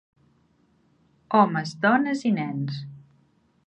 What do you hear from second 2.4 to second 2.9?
nens.